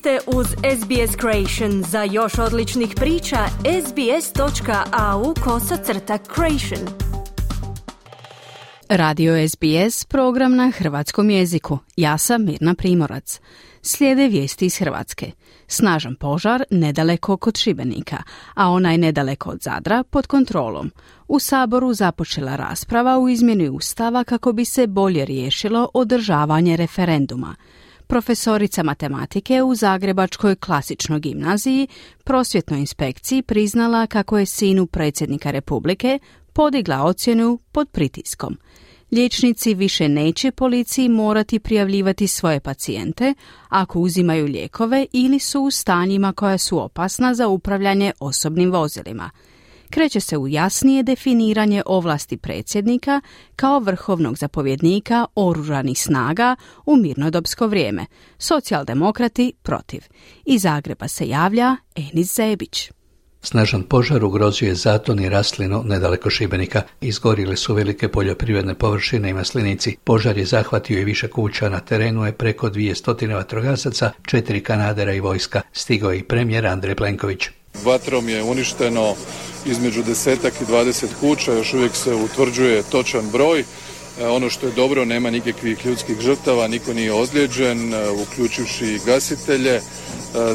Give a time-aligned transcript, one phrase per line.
[0.00, 1.82] ste uz SBS Creation.
[1.82, 3.38] Za još odličnih priča,
[3.86, 6.88] sbs.au kosacrta creation.
[8.88, 11.78] Radio SBS, program na hrvatskom jeziku.
[11.96, 13.40] Ja sam Mirna Primorac.
[13.82, 15.30] Slijede vijesti iz Hrvatske.
[15.66, 18.22] Snažan požar nedaleko kod Šibenika,
[18.54, 20.90] a onaj nedaleko od Zadra pod kontrolom.
[21.28, 27.56] U Saboru započela rasprava u izmjeni Ustava kako bi se bolje riješilo održavanje referenduma–
[28.10, 31.88] profesorica matematike u Zagrebačkoj klasičnoj gimnaziji
[32.24, 36.18] prosvjetnoj inspekciji priznala kako je sinu predsjednika Republike
[36.52, 38.58] podigla ocjenu pod pritiskom.
[39.12, 43.34] Liječnici više neće policiji morati prijavljivati svoje pacijente
[43.68, 49.30] ako uzimaju lijekove ili su u stanjima koja su opasna za upravljanje osobnim vozilima–
[49.90, 53.20] kreće se u jasnije definiranje ovlasti predsjednika
[53.56, 58.06] kao vrhovnog zapovjednika oružanih snaga u mirnodopsko vrijeme.
[58.38, 60.00] Socijaldemokrati protiv.
[60.44, 62.90] Iz Zagreba se javlja Enis Zebić.
[63.42, 66.82] Snažan požar ugrozio je zaton i rastlinu nedaleko Šibenika.
[67.00, 69.96] Izgorile su velike poljoprivredne površine i maslinici.
[70.04, 71.68] Požar je zahvatio i više kuća.
[71.68, 75.62] Na terenu je preko dvije stotine vatrogasaca, četiri kanadera i vojska.
[75.72, 77.48] Stigao je i premijer Andrej Plenković.
[77.84, 79.14] Vatrom je uništeno
[79.66, 83.64] između desetak i dvadeset kuća, još uvijek se utvrđuje točan broj.
[84.20, 89.00] E, ono što je dobro, nema nikakvih ljudskih žrtava, niko nije ozlijeđen, e, uključivši i
[89.06, 89.74] gasitelje.
[89.74, 89.82] E,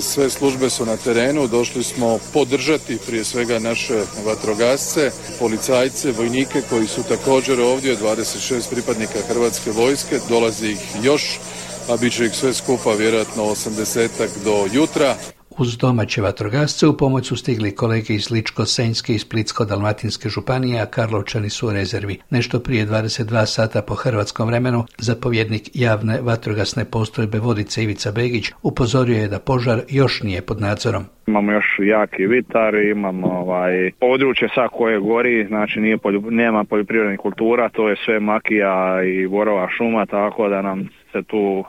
[0.01, 6.87] sve službe su na terenu, došli smo podržati prije svega naše vatrogasce, policajce, vojnike koji
[6.87, 11.39] su također ovdje, 26 pripadnika Hrvatske vojske, dolazi ih još,
[11.89, 14.09] a bit će ih sve skupa vjerojatno 80
[14.43, 15.17] do jutra.
[15.57, 21.49] Uz domaće vatrogasce u pomoć su stigli kolege iz Ličko-Senjske i Splitsko-Dalmatinske županije, a Karlovčani
[21.49, 22.17] su u rezervi.
[22.29, 29.17] Nešto prije 22 sata po hrvatskom vremenu, zapovjednik javne vatrogasne postojbe Vodice Ivica Begić upozorio
[29.17, 31.03] je da požar još nije pod nadzorom.
[31.27, 35.97] Imamo još jaki vitar, imamo ovaj, područje sa koje gori, znači nije
[36.29, 41.63] nema poljoprivrednih kultura, to je sve makija i borova šuma, tako da nam se tu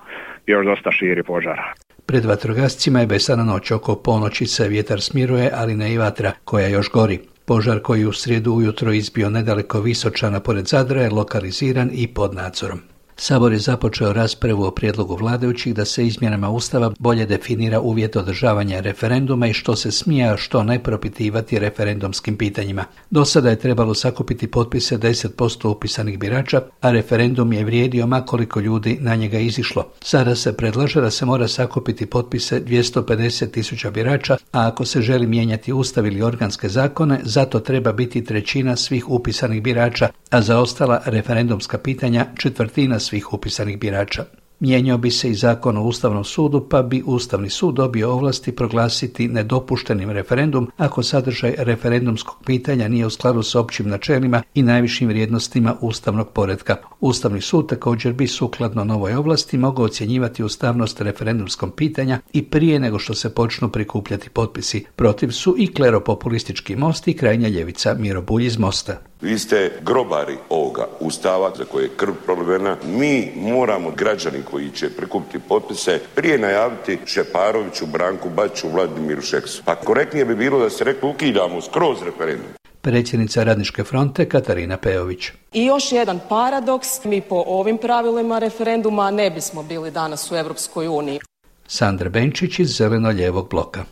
[0.47, 1.86] još dosta širi požara.
[2.07, 6.69] Pred vatrogascima je besana noć oko ponoći se vjetar smiruje, ali ne i vatra koja
[6.69, 7.21] još gori.
[7.45, 12.81] Požar koji u srijedu ujutro izbio nedaleko Visočana pored Zadra je lokaliziran i pod nadzorom.
[13.19, 18.81] Sabor je započeo raspravu o prijedlogu vladajućih da se izmjenama Ustava bolje definira uvjet održavanja
[18.81, 22.85] referenduma i što se smije, a što ne propitivati referendumskim pitanjima.
[23.11, 28.99] Do sada je trebalo sakupiti potpise 10% upisanih birača, a referendum je vrijedio makoliko ljudi
[29.01, 29.87] na njega izišlo.
[30.03, 35.27] Sada se predlaže da se mora sakupiti potpise 250 tisuća birača, a ako se želi
[35.27, 41.03] mijenjati Ustav ili organske zakone, zato treba biti trećina svih upisanih birača, a za ostala
[41.05, 44.25] referendumska pitanja četvrtina svih upisanih birača.
[44.61, 49.29] Mijenjao bi se i zakon o Ustavnom sudu, pa bi Ustavni sud dobio ovlasti proglasiti
[49.29, 55.77] nedopuštenim referendum ako sadržaj referendumskog pitanja nije u skladu s općim načelima i najvišim vrijednostima
[55.81, 56.77] ustavnog poredka.
[57.01, 62.99] Ustavni sud također bi sukladno novoj ovlasti mogao ocjenjivati ustavnost referendumskom pitanja i prije nego
[62.99, 64.85] što se počnu prikupljati potpisi.
[64.97, 68.99] Protiv su i kleropopulistički most i krajnja ljevica Miro Bulj iz Mosta.
[69.21, 72.77] Vi ste grobari ovoga ustava za koje je krv prolivena.
[72.85, 79.63] Mi moramo građani koji će prikupiti potpise prije najaviti Šeparoviću, Branku Baću, Vladimiru Šeksu.
[79.65, 82.47] Pa korektnije bi bilo da se rekli ukidamo skroz referendum.
[82.81, 85.29] Predsjednica Radničke fronte Katarina Pejović.
[85.53, 90.89] I još jedan paradoks, mi po ovim pravilima referenduma ne bismo bili danas u Europskoj
[90.89, 91.21] uniji.
[91.67, 93.85] Sandra Benčić iz Zeleno-ljevog bloka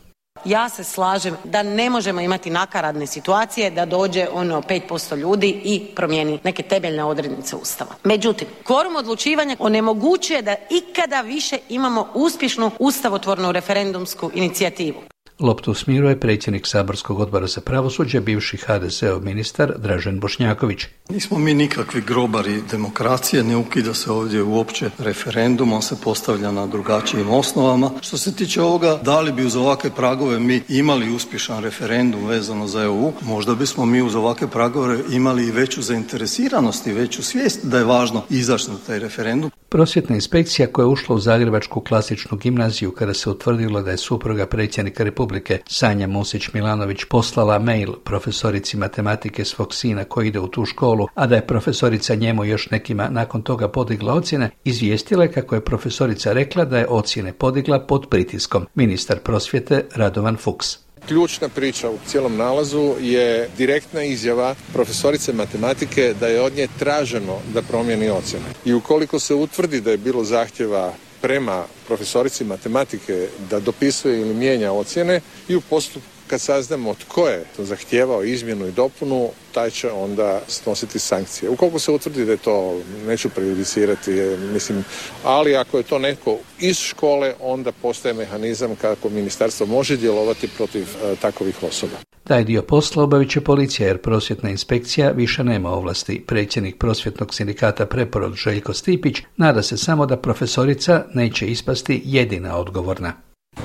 [0.45, 5.83] ja se slažem da ne možemo imati nakaradne situacije da dođe ono 5% ljudi i
[5.97, 7.95] promijeni neke temeljne odrednice Ustava.
[8.05, 15.14] Međutim, kvorum odlučivanja onemogućuje da ikada više imamo uspješnu ustavotvornu referendumsku inicijativu.
[15.39, 20.87] Loptu smiruje predsjednik Saborskog odbora za pravosuđe, bivši HDZ-ov ministar Dražen Bošnjaković.
[21.09, 26.67] Nismo mi nikakvi grobari demokracije, ne ukida se ovdje uopće referendum, on se postavlja na
[26.67, 27.91] drugačijim osnovama.
[28.01, 32.67] Što se tiče ovoga, da li bi uz ovakve pragove mi imali uspješan referendum vezano
[32.67, 37.65] za EU, možda bismo mi uz ovakve pragove imali i veću zainteresiranost i veću svijest
[37.65, 39.51] da je važno izaći na taj referendum.
[39.69, 44.47] Prosvjetna inspekcija koja je ušla u Zagrebačku klasičnu gimnaziju kada se utvrdilo da je supruga
[44.47, 45.24] predsjednika Republike
[45.67, 51.35] Sanja Musić-Milanović poslala mail profesorici matematike svog sina koji ide u tu školu, a da
[51.35, 56.65] je profesorica njemu još nekima nakon toga podigla ocjene, izvijestila je kako je profesorica rekla
[56.65, 58.67] da je ocjene podigla pod pritiskom.
[58.75, 60.85] Ministar prosvjete Radovan Fuchs.
[61.09, 67.39] Ključna priča u cijelom nalazu je direktna izjava profesorice matematike da je od nje traženo
[67.55, 68.45] da promijeni ocjene.
[68.65, 70.93] I ukoliko se utvrdi da je bilo zahtjeva
[71.25, 77.45] prema profesorici matematike da dopisuje ili mijenja ocjene i u postupku kad saznamo tko je
[77.57, 81.51] to zahtijevao izmjenu i dopunu, taj će onda snositi sankcije.
[81.51, 84.11] Ukoliko se utvrdi da je to, neću prejudicirati,
[84.53, 84.85] mislim,
[85.25, 90.83] ali ako je to neko iz škole, onda postaje mehanizam kako ministarstvo može djelovati protiv
[90.83, 91.97] e, takovih osoba.
[92.25, 96.25] Taj dio posla obavit će policija jer prosvjetna inspekcija više nema ovlasti.
[96.27, 103.13] Predsjednik prosvjetnog sindikata Preporod Željko Stipić nada se samo da profesorica neće ispasti jedina odgovorna.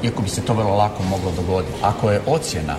[0.03, 1.73] Iako bi se to vrlo lako moglo dogoditi.
[1.83, 2.75] Ako je ocjena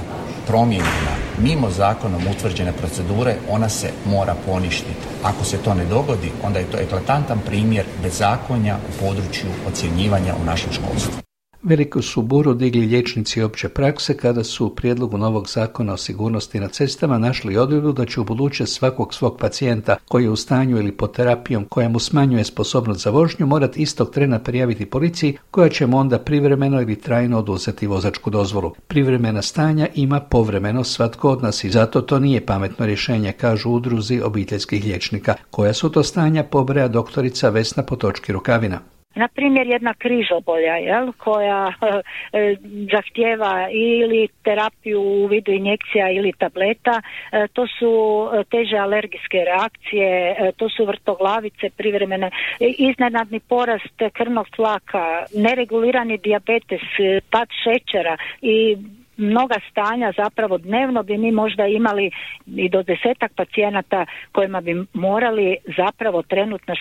[0.47, 5.07] promijenjena mimo zakonom utvrđene procedure, ona se mora poništiti.
[5.25, 10.45] Ako se to ne dogodi, onda je to eklatantan primjer bezakonja u području ocjenjivanja u
[10.45, 11.30] našem školstvu.
[11.63, 16.61] Veliku su buru digli liječnici opće prakse kada su u prijedlogu novog zakona o sigurnosti
[16.61, 20.79] na cestama našli odredbu da će u buduće svakog svog pacijenta koji je u stanju
[20.79, 25.69] ili pod terapijom koja mu smanjuje sposobnost za vožnju morati istog trena prijaviti policiji koja
[25.69, 28.75] će mu onda privremeno ili trajno oduzeti vozačku dozvolu.
[28.87, 34.21] Privremena stanja ima povremeno svatko od nas i zato to nije pametno rješenje, kažu udruzi
[34.25, 35.35] obiteljskih liječnika.
[35.51, 38.81] Koja su to stanja pobreja doktorica Vesna Potočki Rukavina.
[39.15, 41.73] Na primjer jedna križobolja jel, koja
[42.33, 42.57] e,
[42.93, 47.03] zahtjeva ili terapiju u vidu injekcija ili tableta,
[47.33, 47.93] e, to su
[48.33, 52.31] e, teže alergijske reakcije, e, to su vrtoglavice privremene,
[52.61, 56.81] iznenadni porast krvnog tlaka, neregulirani dijabetes,
[57.31, 58.77] pad šećera i
[59.21, 62.11] mnoga stanja zapravo dnevno bi mi možda imali
[62.47, 66.75] i do desetak pacijenata kojima bi morali zapravo trenutno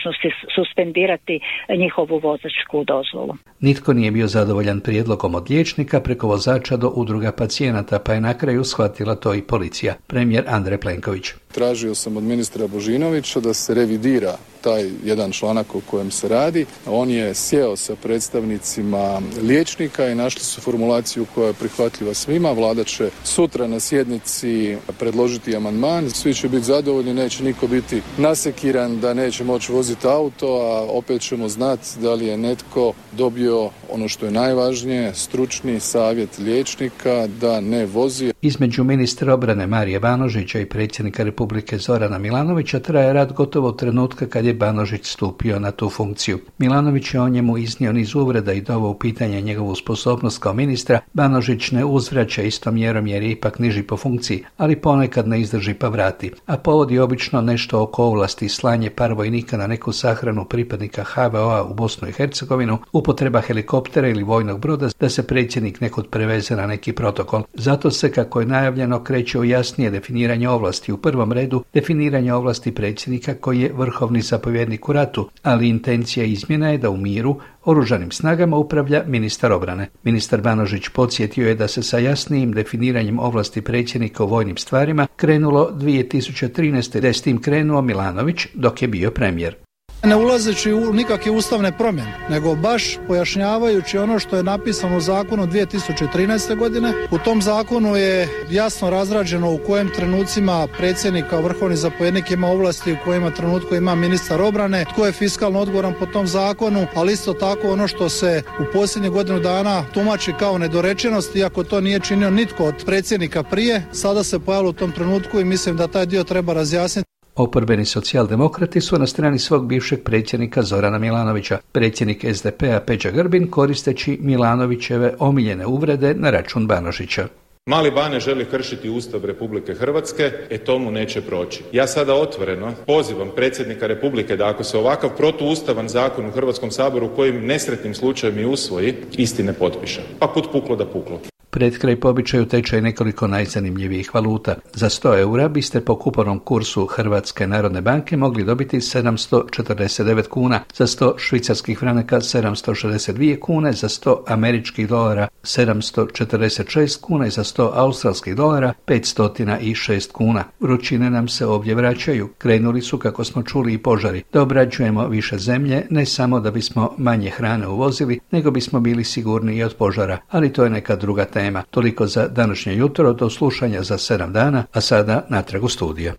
[0.55, 1.39] suspendirati
[1.77, 3.33] njihovu vozačku dozvolu.
[3.59, 8.33] Nitko nije bio zadovoljan prijedlogom od liječnika preko vozača do udruga pacijenata, pa je na
[8.33, 9.93] kraju shvatila to i policija.
[10.07, 11.25] Premijer Andrej Plenković.
[11.51, 16.65] Tražio sam od ministra Božinovića da se revidira taj jedan članak o kojem se radi.
[16.87, 22.51] On je sjeo sa predstavnicima liječnika i našli su formulaciju koja je prihvatljiva svima.
[22.51, 26.09] Vlada će sutra na sjednici predložiti amandman.
[26.09, 31.21] Svi će biti zadovoljni, neće niko biti nasekiran da neće moći voziti auto, a opet
[31.21, 37.61] ćemo znati da li je netko dobio ono što je najvažnije, stručni savjet liječnika da
[37.61, 38.33] ne vozi.
[38.41, 44.45] Između ministra obrane Marije Banožića i predsjednika Republike Zorana Milanovića traje rad gotovo trenutka kad
[44.45, 46.39] je Banožić stupio na tu funkciju.
[46.57, 50.99] Milanović je o njemu iznio niz uvreda i dovo u pitanje njegovu sposobnost kao ministra.
[51.13, 55.73] Banožić ne uzvraća istom mjerom jer je ipak niži po funkciji, ali ponekad ne izdrži
[55.73, 56.31] pa vrati.
[56.45, 61.73] A povodi obično nešto oko ovlasti slanje par vojnika na neku sahranu pripadnika HVO-a u
[61.73, 63.78] Bosnu i Hercegovinu, upotreba helikoptera
[64.09, 67.43] ili vojnog broda da se predsjednik nekod preveze na neki protokol.
[67.53, 70.91] Zato se, kako je najavljeno, kreće u jasnije definiranje ovlasti.
[70.91, 76.69] U prvom redu definiranje ovlasti predsjednika koji je vrhovni zapovjednik u ratu, ali intencija izmjena
[76.69, 79.89] je da u miru oružanim snagama upravlja ministar obrane.
[80.03, 85.71] Ministar Banožić podsjetio je da se sa jasnijim definiranjem ovlasti predsjednika u vojnim stvarima krenulo
[85.73, 86.99] 2013.
[86.99, 89.68] da je s tim krenuo Milanović dok je bio premijer
[90.03, 95.47] ne ulazeći u nikakve ustavne promjene, nego baš pojašnjavajući ono što je napisano u zakonu
[95.47, 96.57] 2013.
[96.57, 96.93] godine.
[97.11, 102.93] U tom zakonu je jasno razrađeno u kojim trenucima predsjednik kao vrhovni zapovjednik ima ovlasti,
[102.93, 107.33] u kojima trenutku ima ministar obrane, tko je fiskalno odgovoran po tom zakonu, ali isto
[107.33, 112.29] tako ono što se u posljednjih godinu dana tumači kao nedorečenost, iako to nije činio
[112.29, 116.23] nitko od predsjednika prije, sada se pojavilo u tom trenutku i mislim da taj dio
[116.23, 117.08] treba razjasniti.
[117.39, 121.57] Oporbeni socijaldemokrati su na strani svog bivšeg predsjednika Zorana Milanovića.
[121.71, 127.27] Predsjednik SDP-a Peđa Grbin koristeći Milanovićeve omiljene uvrede na račun Banožića.
[127.65, 131.63] Mali Bane želi kršiti Ustav Republike Hrvatske, e to mu neće proći.
[131.71, 137.15] Ja sada otvoreno pozivam predsjednika Republike da ako se ovakav protuustavan zakon u Hrvatskom saboru
[137.15, 140.01] kojim nesretnim slučajem i usvoji, istine potpiše.
[140.19, 141.19] Pa put puklo da puklo.
[141.51, 144.55] Pred kraj po običaju tečaj nekoliko najzanimljivijih valuta.
[144.73, 150.87] Za 100 eura biste po kupovnom kursu Hrvatske narodne banke mogli dobiti 749 kuna, za
[150.87, 158.35] 100 švicarskih franaka 762 kune, za 100 američkih dolara 746 kuna i za 100 australskih
[158.35, 160.43] dolara 506 kuna.
[160.59, 162.29] Vrućine nam se ovdje vraćaju.
[162.37, 164.23] Krenuli su, kako smo čuli, i požari.
[164.33, 169.57] Da obrađujemo više zemlje, ne samo da bismo manje hrane uvozili, nego bismo bili sigurni
[169.57, 171.63] i od požara, ali to je neka druga tema tema.
[171.71, 176.13] Toliko za današnje jutro, do slušanja za sedam dana, a sada natrag u studija.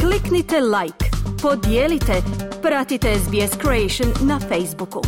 [0.00, 1.04] Kliknite like,
[1.42, 2.22] podijelite,
[2.62, 5.02] pratite SBS Creation na Facebooku.